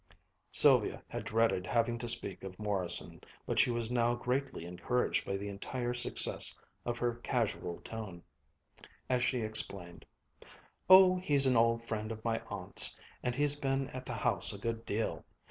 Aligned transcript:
Sylvia 0.49 1.03
had 1.07 1.25
dreaded 1.25 1.67
having 1.67 1.99
to 1.99 2.07
speak 2.07 2.43
of 2.43 2.57
Morrison, 2.57 3.21
but 3.45 3.59
she 3.59 3.69
was 3.69 3.91
now 3.91 4.15
greatly 4.15 4.65
encouraged 4.65 5.25
by 5.27 5.37
the 5.37 5.47
entire 5.47 5.93
success 5.93 6.59
of 6.87 6.97
her 6.97 7.19
casual 7.21 7.79
tone, 7.81 8.23
as 9.11 9.23
she 9.23 9.41
explained, 9.41 10.03
"Oh, 10.89 11.17
he's 11.17 11.45
an 11.45 11.55
old 11.55 11.83
friend 11.83 12.11
of 12.11 12.25
my 12.25 12.41
aunt's, 12.49 12.95
and 13.21 13.35
he's 13.35 13.53
been 13.53 13.89
at 13.91 14.07
the 14.07 14.13
house 14.15 14.51
a 14.51 14.57
good 14.57 14.87
deal." 14.87 15.23